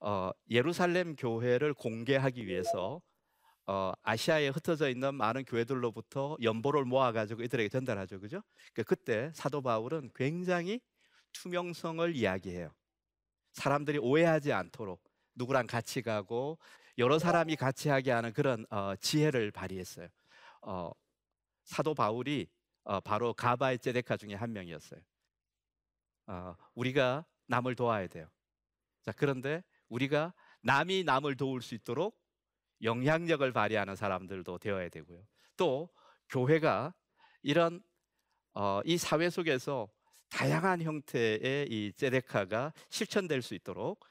어, 0.00 0.30
예루살렘 0.50 1.14
교회를 1.14 1.74
공개하기 1.74 2.46
위해서 2.46 3.00
어, 3.66 3.92
아시아에 4.02 4.48
흩어져 4.48 4.88
있는 4.88 5.14
많은 5.14 5.44
교회들로부터 5.44 6.36
연보를 6.42 6.84
모아가지고 6.84 7.42
이들에게 7.42 7.68
전달하죠, 7.68 8.20
그죠? 8.20 8.42
그 8.72 8.82
그때 8.82 9.30
사도 9.34 9.62
바울은 9.62 10.10
굉장히 10.14 10.80
투명성을 11.32 12.14
이야기해요. 12.16 12.72
사람들이 13.52 13.98
오해하지 13.98 14.52
않도록 14.52 15.02
누구랑 15.34 15.66
같이 15.66 16.02
가고 16.02 16.58
여러 16.98 17.18
사람이 17.18 17.56
같이 17.56 17.88
하게 17.88 18.10
하는 18.10 18.32
그런 18.32 18.66
어, 18.70 18.94
지혜를 18.96 19.50
발휘했어요. 19.50 20.08
어, 20.62 20.90
사도 21.64 21.94
바울이 21.94 22.48
어, 22.84 23.00
바로 23.00 23.32
가바의 23.32 23.78
제데카 23.78 24.16
중에 24.16 24.34
한 24.34 24.52
명이었어요. 24.52 25.00
어, 26.26 26.56
우리가 26.74 27.24
남을 27.46 27.76
도와야 27.76 28.06
돼요. 28.08 28.28
자, 29.02 29.12
그런데 29.12 29.62
우리가 29.88 30.32
남이 30.62 31.04
남을 31.04 31.36
도울 31.36 31.62
수 31.62 31.74
있도록 31.74 32.21
영향력을 32.82 33.52
발휘하는 33.52 33.96
사람들도 33.96 34.58
되어야 34.58 34.88
되고요. 34.88 35.22
또 35.56 35.88
교회가 36.28 36.94
이런 37.42 37.82
어, 38.54 38.80
이 38.84 38.98
사회 38.98 39.30
속에서 39.30 39.88
다양한 40.30 40.82
형태의 40.82 41.68
이 41.70 41.92
제데카가 41.96 42.72
실천될 42.88 43.42
수 43.42 43.54
있도록 43.54 44.06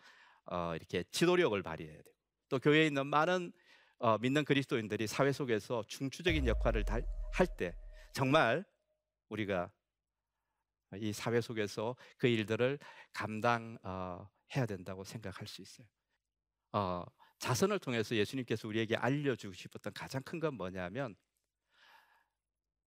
어, 0.46 0.76
이렇게 0.76 1.04
지도력을 1.12 1.62
발휘해야 1.62 1.98
되고 1.98 2.12
또 2.50 2.60
교회에 2.60 2.88
있는 2.88 3.08
많은 3.08 3.52
어, 4.00 4.18
믿는 4.18 4.46
그리스도인들이 4.46 5.08
사회 5.08 5.32
속에서 5.32 5.84
중추적인 5.88 6.48
역할을 6.48 6.86
할 7.34 7.48
때 7.58 7.76
정말 8.14 8.66
우리가 9.30 9.72
이 10.96 11.14
사회 11.14 11.40
속에서 11.40 11.96
그 12.18 12.28
일들을 12.28 12.78
감당해야 13.14 13.80
어, 13.84 14.66
된다고 14.68 15.04
생각할 15.04 15.48
수 15.48 15.62
있어요. 15.62 15.88
어, 17.42 17.48
자선을 17.48 17.80
통해서 17.80 18.16
예수님께서 18.16 18.68
우리에게 18.68 18.96
알려주고 18.96 19.54
싶었던 19.54 19.94
가장 19.94 20.22
큰 20.24 20.40
건 20.40 20.56
뭐냐면 20.56 21.16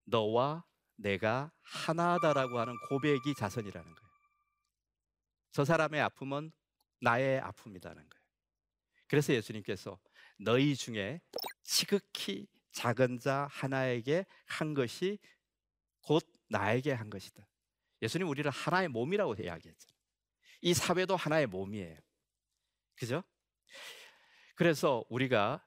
너와 0.05 0.63
내가 0.97 1.51
하나다라고 1.61 2.59
하는 2.59 2.73
고백이 2.89 3.33
자선이라는 3.35 3.95
거예요. 3.95 4.11
저 5.51 5.65
사람의 5.65 6.01
아픔은 6.01 6.51
나의 7.01 7.39
아픔이라는 7.39 7.95
거예요. 7.95 8.25
그래서 9.07 9.33
예수님께서 9.33 9.99
너희 10.37 10.75
중에 10.75 11.21
지극히 11.63 12.47
작은 12.71 13.19
자 13.19 13.47
하나에게 13.51 14.25
한 14.45 14.73
것이 14.73 15.19
곧 16.01 16.25
나에게 16.49 16.91
한 16.91 17.09
것이다. 17.09 17.47
예수님 18.01 18.27
우리를 18.27 18.49
하나의 18.51 18.89
몸이라고 18.89 19.35
이야기했잖아요. 19.35 19.95
이 20.61 20.73
사회도 20.73 21.15
하나의 21.15 21.47
몸이에요. 21.47 21.97
그죠? 22.95 23.23
그래서 24.55 25.05
우리가 25.09 25.63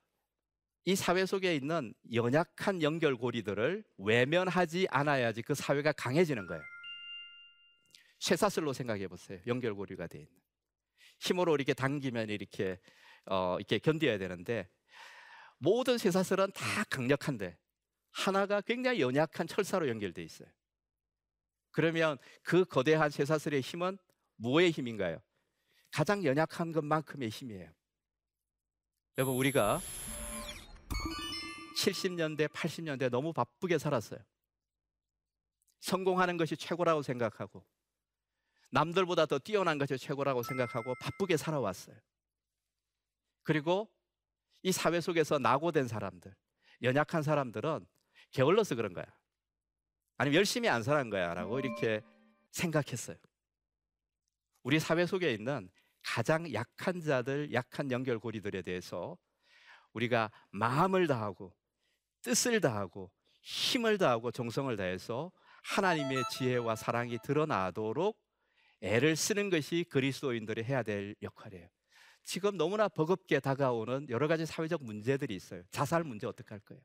이 0.84 0.96
사회 0.96 1.26
속에 1.26 1.54
있는 1.54 1.92
연약한 2.14 2.82
연결고리들을 2.82 3.84
외면하지 3.98 4.88
않아야지 4.90 5.42
그 5.42 5.54
사회가 5.54 5.92
강해지는 5.92 6.46
거예요. 6.46 6.62
쇠사슬로 8.20 8.72
생각해 8.72 9.06
보세요. 9.08 9.38
연결고리가 9.46 10.06
돼 10.06 10.20
있는. 10.20 10.32
힘으로 11.20 11.54
이렇게 11.54 11.74
당기면 11.74 12.30
이렇게 12.30 12.80
어, 13.26 13.56
이렇게 13.58 13.78
견뎌야 13.78 14.16
되는데 14.18 14.68
모든 15.58 15.98
쇠사슬은 15.98 16.52
다 16.52 16.84
강력한데 16.84 17.58
하나가 18.10 18.60
굉장히 18.62 19.00
연약한 19.00 19.46
철사로 19.46 19.88
연결돼 19.88 20.22
있어요. 20.22 20.48
그러면 21.70 22.16
그 22.42 22.64
거대한 22.64 23.10
쇠사슬의 23.10 23.60
힘은 23.60 23.98
무엇의 24.36 24.70
힘인가요? 24.70 25.20
가장 25.90 26.24
연약한 26.24 26.72
것만큼의 26.72 27.28
힘이에요. 27.28 27.70
여러분 29.18 29.34
우리가 29.34 29.80
70년대, 31.76 32.46
80년대 32.46 33.10
너무 33.10 33.32
바쁘게 33.32 33.76
살았어요. 33.76 34.20
성공하는 35.80 36.36
것이 36.36 36.56
최고라고 36.56 37.02
생각하고 37.02 37.64
남들보다 38.70 39.26
더 39.26 39.40
뛰어난 39.40 39.76
것이 39.76 39.98
최고라고 39.98 40.44
생각하고 40.44 40.94
바쁘게 41.00 41.36
살아왔어요. 41.36 41.96
그리고 43.42 43.90
이 44.62 44.70
사회 44.70 45.00
속에서 45.00 45.40
낙오된 45.40 45.88
사람들, 45.88 46.32
연약한 46.84 47.24
사람들은 47.24 47.88
게을러서 48.30 48.76
그런 48.76 48.92
거야. 48.92 49.06
아니면 50.16 50.36
열심히 50.36 50.68
안 50.68 50.84
살은 50.84 51.10
거야. 51.10 51.34
라고 51.34 51.58
이렇게 51.58 52.02
생각했어요. 52.52 53.16
우리 54.62 54.78
사회 54.78 55.06
속에 55.06 55.32
있는 55.32 55.70
가장 56.14 56.50
약한 56.54 57.00
자들, 57.00 57.52
약한 57.52 57.90
연결고리들에 57.90 58.62
대해서 58.62 59.18
우리가 59.92 60.30
마음을 60.50 61.06
다하고 61.06 61.54
뜻을 62.22 62.62
다하고 62.62 63.12
힘을 63.42 63.98
다하고 63.98 64.30
정성을 64.30 64.74
다해서 64.74 65.30
하나님의 65.64 66.24
지혜와 66.32 66.76
사랑이 66.76 67.18
드러나도록 67.22 68.18
애를 68.80 69.16
쓰는 69.16 69.50
것이 69.50 69.84
그리스도인들이 69.90 70.64
해야 70.64 70.82
될 70.82 71.14
역할이에요. 71.20 71.68
지금 72.24 72.56
너무나 72.56 72.88
버겁게 72.88 73.38
다가오는 73.38 74.06
여러 74.08 74.28
가지 74.28 74.46
사회적 74.46 74.82
문제들이 74.82 75.34
있어요. 75.34 75.62
자살 75.70 76.04
문제 76.04 76.26
어떻게 76.26 76.48
할 76.50 76.60
거예요? 76.60 76.82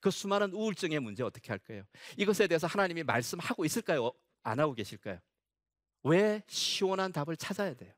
그 0.00 0.10
수많은 0.10 0.52
우울증의 0.52 0.98
문제 1.00 1.22
어떻게 1.22 1.50
할 1.50 1.60
거예요? 1.60 1.84
이것에 2.16 2.48
대해서 2.48 2.66
하나님이 2.66 3.04
말씀하고 3.04 3.64
있을까요? 3.64 4.12
안 4.42 4.58
하고 4.58 4.74
계실까요? 4.74 5.20
왜 6.02 6.42
시원한 6.48 7.12
답을 7.12 7.36
찾아야 7.36 7.74
돼요? 7.74 7.92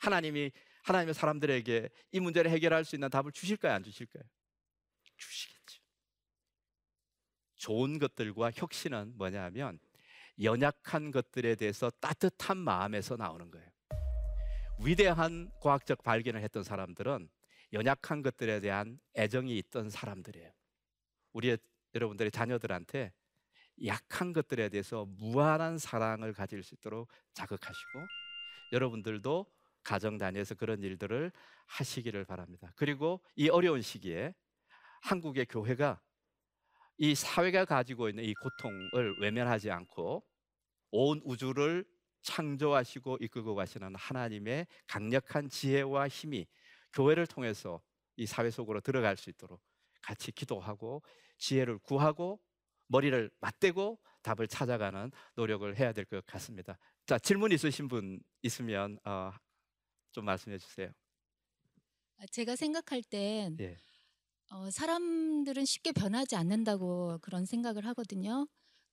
하나님이 0.00 0.52
하나님의 0.82 1.14
사람들에게 1.14 1.88
이 2.12 2.20
문제를 2.20 2.50
해결할 2.50 2.84
수 2.84 2.94
있는 2.96 3.08
답을 3.08 3.32
주실까요? 3.32 3.72
안 3.72 3.82
주실까요? 3.82 4.22
주시겠죠. 5.16 5.82
좋은 7.56 7.98
것들과 7.98 8.50
혁신은 8.54 9.14
뭐냐면 9.16 9.78
연약한 10.42 11.10
것들에 11.10 11.54
대해서 11.54 11.90
따뜻한 12.00 12.58
마음에서 12.58 13.16
나오는 13.16 13.50
거예요. 13.50 13.68
위대한 14.80 15.50
과학적 15.60 16.02
발견을 16.02 16.42
했던 16.42 16.62
사람들은 16.62 17.28
연약한 17.72 18.22
것들에 18.22 18.60
대한 18.60 18.98
애정이 19.16 19.56
있던 19.58 19.90
사람들이에요. 19.90 20.50
우리 21.32 21.56
여러분들의 21.94 22.30
자녀들한테 22.30 23.12
약한 23.86 24.32
것들에 24.32 24.68
대해서 24.68 25.06
무한한 25.06 25.78
사랑을 25.78 26.32
가질 26.32 26.62
수 26.62 26.74
있도록 26.74 27.08
자극하시고 27.32 28.06
여러분들도 28.72 29.46
가정 29.84 30.18
단위에서 30.18 30.54
그런 30.54 30.82
일들을 30.82 31.30
하시기를 31.66 32.24
바랍니다. 32.24 32.72
그리고 32.76 33.20
이 33.36 33.48
어려운 33.48 33.82
시기에 33.82 34.34
한국의 35.02 35.46
교회가 35.46 36.00
이 36.98 37.14
사회가 37.14 37.64
가지고 37.64 38.08
있는 38.08 38.24
이 38.24 38.34
고통을 38.34 39.16
외면하지 39.20 39.70
않고 39.70 40.24
온 40.90 41.20
우주를 41.24 41.84
창조하시고 42.22 43.18
이끌고 43.20 43.54
가시는 43.54 43.94
하나님의 43.96 44.66
강력한 44.86 45.48
지혜와 45.48 46.08
힘이 46.08 46.46
교회를 46.92 47.26
통해서 47.26 47.82
이 48.16 48.26
사회 48.26 48.50
속으로 48.50 48.80
들어갈 48.80 49.16
수 49.16 49.28
있도록 49.28 49.60
같이 50.00 50.32
기도하고 50.32 51.02
지혜를 51.38 51.78
구하고 51.78 52.40
머리를 52.86 53.30
맞대고 53.40 53.98
답을 54.22 54.46
찾아가는 54.48 55.10
노력을 55.34 55.76
해야 55.78 55.92
될 55.92 56.04
것 56.04 56.24
같습니다. 56.26 56.78
자 57.06 57.18
질문 57.18 57.52
있으신 57.52 57.88
분 57.88 58.20
있으면 58.42 58.98
어, 59.04 59.32
좀 60.14 60.24
말씀해 60.26 60.58
주세요. 60.58 60.92
아, 62.18 62.26
제가 62.30 62.56
생각할 62.56 63.02
땐 63.02 63.60
예. 63.60 63.80
어, 64.52 64.70
사람들은 64.70 65.64
쉽게 65.64 65.92
변하지 65.92 66.36
않는다고 66.36 67.18
그런 67.22 67.46
생각을 67.46 67.86
하거든요. 67.88 68.46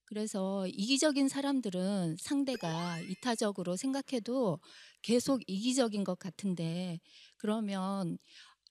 그래서 0.06 0.68
이기적인 0.68 1.30
사람들은 1.30 2.18
상대가 2.20 3.00
이타적으로 3.02 3.78
생각해도 3.78 4.60
계속 5.04 5.42
이기적인 5.48 6.04
것 6.06 6.20
같은데 6.20 7.00
그러면 7.38 8.18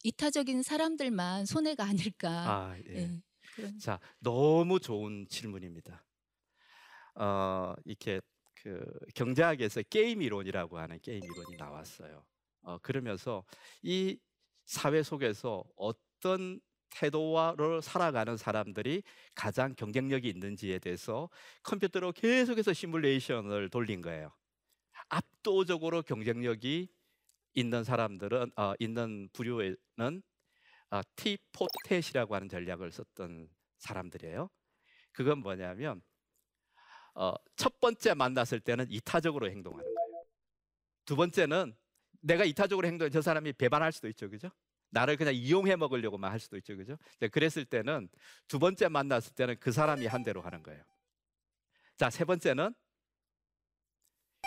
이타적인 0.04 0.62
사람들만 0.64 1.46
손해가 1.46 1.84
아닐까. 1.84 2.52
아 2.52 2.76
예. 2.86 2.92
예, 2.96 3.22
그런 3.50 3.82
자 3.82 4.00
너무 4.20 4.80
좋은 4.80 5.26
질문입니다. 5.28 6.04
어 7.14 7.74
이렇게 7.84 8.20
그 8.54 8.84
경제학에서 9.14 9.82
게임 9.90 10.22
이론이라고 10.22 10.78
하는 10.78 11.00
게임 11.00 11.24
이론이 11.24 11.56
나왔어요. 11.56 12.24
어 12.62 12.78
그러면서 12.78 13.44
이 13.82 14.18
사회 14.64 15.02
속에서 15.02 15.64
어떤 15.76 16.60
태도로 16.90 17.80
살아가는 17.80 18.36
사람들이 18.36 19.02
가장 19.34 19.74
경쟁력이 19.74 20.28
있는지에 20.28 20.78
대해서 20.78 21.28
컴퓨터로 21.62 22.12
계속해서 22.12 22.72
시뮬레이션을 22.72 23.70
돌린 23.70 24.00
거예요. 24.00 24.32
압도적으로 25.08 26.02
경쟁력이 26.02 26.88
있는 27.54 27.84
사람들은 27.84 28.52
어, 28.56 28.74
있는 28.78 29.28
부류에는 29.32 30.22
어, 30.90 31.00
T-포텟이라고 31.16 32.30
하는 32.30 32.48
전략을 32.48 32.92
썼던 32.92 33.48
사람들이에요. 33.78 34.50
그건 35.12 35.38
뭐냐면 35.38 36.02
어, 37.14 37.34
첫 37.56 37.80
번째 37.80 38.14
만났을 38.14 38.60
때는 38.60 38.86
이타적으로 38.88 39.50
행동하는 39.50 39.84
거예요. 39.84 40.24
두 41.04 41.16
번째는 41.16 41.74
내가 42.20 42.44
이타적으로 42.44 42.86
행동해 42.86 43.10
저 43.10 43.22
사람이 43.22 43.54
배반할 43.54 43.92
수도 43.92 44.08
있죠, 44.08 44.28
그죠? 44.28 44.50
나를 44.90 45.16
그냥 45.16 45.34
이용해 45.34 45.76
먹으려고만 45.76 46.30
할 46.30 46.40
수도 46.40 46.56
있죠, 46.58 46.76
그죠? 46.76 46.96
그랬을 47.30 47.64
때는 47.64 48.08
두 48.48 48.58
번째 48.58 48.88
만났을 48.88 49.34
때는 49.34 49.56
그 49.60 49.72
사람이 49.72 50.06
한 50.06 50.22
대로 50.22 50.42
하는 50.42 50.62
거예요. 50.62 50.82
자, 51.96 52.10
세 52.10 52.24
번째는 52.24 52.74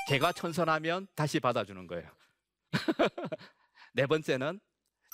개가 0.08 0.34
천선하면 0.34 1.08
다시 1.16 1.40
받아주는 1.40 1.88
거예요. 1.88 2.10
네 3.94 4.06
번째는 4.06 4.60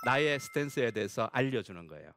나의 0.06 0.39
스탠스에 0.39 0.91
대해서 0.91 1.30
알려주는 1.32 1.88
거예요. 1.88 2.12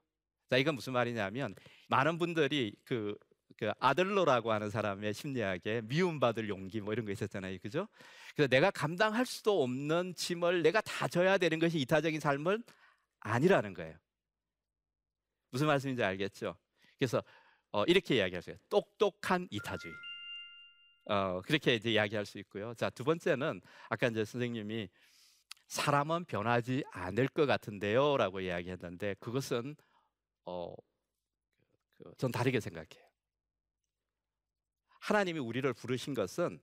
자, 0.48 0.56
이건 0.56 0.74
무슨 0.76 0.92
말이냐면 0.92 1.54
많은 1.88 2.18
분들이 2.18 2.74
그, 2.84 3.16
그 3.56 3.70
아들러라고 3.78 4.52
하는 4.52 4.70
사람의 4.70 5.14
심리학에 5.14 5.82
미움받을 5.84 6.48
용기 6.48 6.80
뭐 6.80 6.92
이런 6.92 7.06
거 7.06 7.12
있었잖아요, 7.12 7.58
그죠? 7.62 7.88
그래서 8.34 8.48
내가 8.48 8.70
감당할 8.70 9.26
수도 9.26 9.62
없는 9.62 10.14
짐을 10.14 10.62
내가 10.62 10.80
다 10.80 11.08
져야 11.08 11.38
되는 11.38 11.58
것이 11.58 11.78
이타적인 11.78 12.20
삶은 12.20 12.62
아니라는 13.20 13.74
거예요. 13.74 13.96
무슨 15.50 15.66
말씀인지 15.66 16.02
알겠죠? 16.02 16.56
그래서 16.98 17.22
어, 17.70 17.84
이렇게 17.84 18.16
이야기할 18.16 18.42
수 18.42 18.50
있어요. 18.50 18.60
똑똑한 18.68 19.48
이타주의. 19.50 19.94
어, 21.06 21.40
그렇게 21.42 21.74
이제 21.74 21.92
이야기할 21.92 22.26
수 22.26 22.38
있고요. 22.38 22.74
자, 22.74 22.90
두 22.90 23.04
번째는 23.04 23.60
아까 23.88 24.08
이제 24.08 24.24
선생님이 24.24 24.88
사람은 25.66 26.26
변하지 26.26 26.84
않을 26.92 27.28
것 27.28 27.46
같은데요 27.46 28.18
라고 28.18 28.40
이야기했는데 28.40 29.14
그것은 29.20 29.74
어, 30.44 30.74
그, 31.96 32.12
전 32.18 32.30
다르게 32.30 32.60
생각해요. 32.60 33.11
하나님이 35.02 35.40
우리를 35.40 35.70
부르신 35.74 36.14
것은 36.14 36.60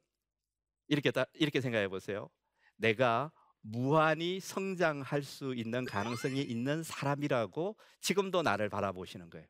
이렇게 0.88 1.12
다, 1.12 1.26
이렇게 1.34 1.60
생각해 1.60 1.90
보세요. 1.90 2.30
내가 2.78 3.32
무한히 3.62 4.40
성장할 4.40 5.24
수 5.24 5.54
있는 5.54 5.84
가능성이 5.84 6.42
있는 6.42 6.82
사람이라고 6.82 7.76
지금도 8.00 8.42
나를 8.42 8.70
바라보시는 8.70 9.30
거예요. 9.30 9.46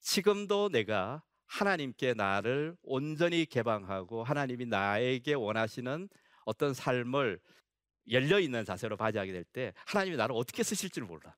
지금도 0.00 0.70
내가 0.70 1.22
하나님께 1.46 2.14
나를 2.14 2.76
온전히 2.82 3.44
개방하고 3.44 4.24
하나님이 4.24 4.64
나에게 4.66 5.34
원하시는 5.34 6.08
어떤 6.46 6.72
삶을 6.72 7.38
열려 8.10 8.40
있는 8.40 8.64
자세로 8.64 8.96
맞이하게 8.96 9.32
될 9.32 9.44
때 9.44 9.74
하나님이 9.84 10.16
나를 10.16 10.34
어떻게 10.34 10.62
쓰실지를 10.62 11.06
몰라. 11.06 11.36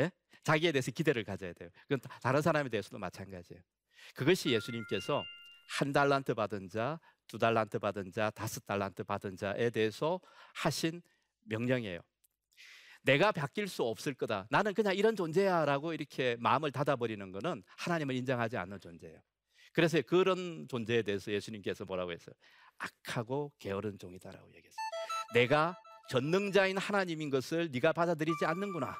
예? 0.00 0.12
자기에 0.44 0.70
대해서 0.70 0.92
기대를 0.92 1.24
가져야 1.24 1.52
돼요. 1.52 1.68
그건 1.88 1.98
다른 2.22 2.40
사람에 2.40 2.68
대해서도 2.68 2.98
마찬가지예요. 2.98 3.60
그것이 4.14 4.50
예수님께서 4.50 5.24
한 5.68 5.92
달란트 5.92 6.34
받은 6.34 6.68
자, 6.68 6.98
두 7.26 7.38
달란트 7.38 7.78
받은 7.78 8.10
자, 8.10 8.30
다섯 8.30 8.64
달란트 8.66 9.04
받은 9.04 9.36
자에 9.36 9.70
대해서 9.70 10.20
하신 10.54 11.02
명령이에요. 11.44 12.00
내가 13.02 13.32
바뀔 13.32 13.68
수 13.68 13.84
없을 13.84 14.14
거다. 14.14 14.46
나는 14.50 14.74
그냥 14.74 14.94
이런 14.94 15.14
존재야 15.14 15.64
라고 15.64 15.92
이렇게 15.92 16.36
마음을 16.40 16.72
닫아버리는 16.72 17.32
것은 17.32 17.62
하나님을 17.76 18.14
인정하지 18.16 18.56
않는 18.56 18.80
존재예요. 18.80 19.18
그래서 19.72 20.00
그런 20.02 20.66
존재에 20.68 21.02
대해서 21.02 21.30
예수님께서 21.30 21.84
뭐라고 21.84 22.12
했어요? 22.12 22.34
악하고 22.78 23.52
게으른 23.58 23.98
종이다라고 23.98 24.48
얘기했어요. 24.48 24.76
내가 25.34 25.76
전능자인 26.08 26.78
하나님인 26.78 27.30
것을 27.30 27.70
네가 27.70 27.92
받아들이지 27.92 28.44
않는구나. 28.46 28.98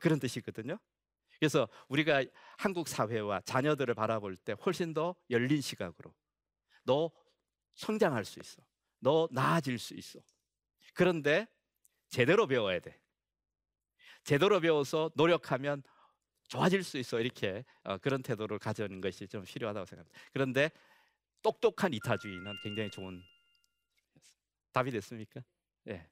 그런 0.00 0.18
뜻이거든요. 0.18 0.78
그래서 1.42 1.68
우리가 1.88 2.24
한국 2.56 2.86
사회와 2.86 3.40
자녀들을 3.40 3.92
바라볼 3.94 4.36
때 4.36 4.54
훨씬 4.64 4.94
더 4.94 5.16
열린 5.28 5.60
시각으로 5.60 6.14
너 6.84 7.10
성장할 7.74 8.24
수 8.24 8.38
있어. 8.38 8.62
너 9.00 9.28
나아질 9.32 9.76
수 9.80 9.94
있어. 9.94 10.20
그런데 10.94 11.48
제대로 12.06 12.46
배워야 12.46 12.78
돼. 12.78 12.96
제대로 14.22 14.60
배워서 14.60 15.10
노력하면 15.16 15.82
좋아질 16.46 16.84
수 16.84 16.96
있어. 16.98 17.18
이렇게 17.18 17.64
어, 17.82 17.98
그런 17.98 18.22
태도를 18.22 18.60
가져는 18.60 19.00
것이 19.00 19.26
좀 19.26 19.42
필요하다고 19.42 19.84
생각합니다. 19.84 20.20
그런데 20.32 20.70
똑똑한 21.42 21.92
이타주의는 21.92 22.54
굉장히 22.62 22.88
좋은 22.88 23.20
답이 24.70 24.92
됐습니까? 24.92 25.42
예. 25.88 26.08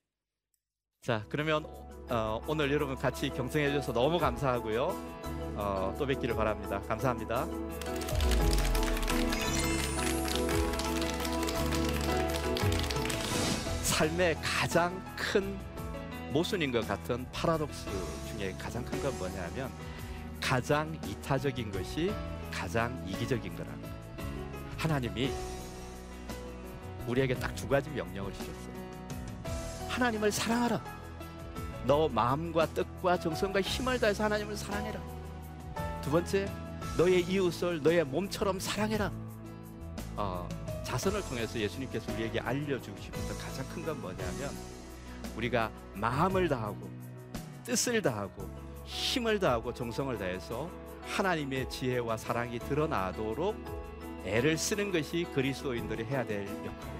자, 1.01 1.25
그러면 1.31 1.65
어, 2.11 2.41
오늘 2.47 2.71
여러분 2.71 2.95
같이 2.95 3.31
경청해 3.31 3.69
주셔서 3.71 3.93
너무 3.93 4.19
감사하고요. 4.19 4.89
어, 5.57 5.95
또 5.99 6.05
뵙기를 6.07 6.35
바랍니다. 6.35 6.81
감사합니다. 6.89 7.47
삶의 13.83 14.37
가장 14.43 15.03
큰 15.17 15.59
모순인 16.33 16.71
것 16.73 16.87
같은 16.87 17.27
파라독스 17.33 17.87
중에 18.29 18.53
가장 18.59 18.85
큰 18.85 19.01
건 19.03 19.17
뭐냐면 19.19 19.71
가장 20.41 20.99
이타적인 21.07 21.71
것이 21.71 22.13
가장 22.51 23.03
이기적인 23.07 23.57
거라. 23.57 23.69
하나님이 24.79 25.31
우리에게 27.07 27.35
딱 27.35 27.55
두 27.55 27.69
가지 27.69 27.91
명령을 27.91 28.33
주셨어요. 28.33 28.80
하나님을 29.91 30.31
사랑하라. 30.31 30.81
너 31.85 32.09
마음과 32.09 32.67
뜻과 32.67 33.19
정성과 33.19 33.61
힘을 33.61 33.99
다해서 33.99 34.25
하나님을 34.25 34.57
사랑해라. 34.57 35.01
두 36.03 36.11
번째, 36.11 36.49
너의 36.97 37.23
이웃을 37.23 37.83
너의 37.83 38.05
몸처럼 38.05 38.61
사랑해라. 38.61 39.11
어, 40.17 40.49
자선을 40.85 41.23
통해서 41.23 41.59
예수님께서 41.59 42.13
우리에게 42.13 42.41
알려주시면서 42.41 43.35
가장 43.39 43.67
큰 43.69 43.85
건 43.85 44.01
뭐냐면 44.01 44.51
우리가 45.37 45.71
마음을 45.95 46.49
다하고 46.49 46.89
뜻을 47.65 48.01
다하고 48.03 48.49
힘을 48.85 49.39
다하고 49.39 49.73
정성을 49.73 50.17
다해서 50.19 50.69
하나님의 51.07 51.69
지혜와 51.71 52.17
사랑이 52.17 52.59
드러나도록 52.59 53.57
애를 54.25 54.59
쓰는 54.59 54.93
것이 54.93 55.27
그리스도인들이 55.35 56.05
해야 56.05 56.25
될 56.25 56.47
역할이에요. 56.47 57.00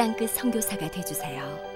땅끝 0.00 0.30
선교사가 0.30 0.90
되주세요. 0.90 1.69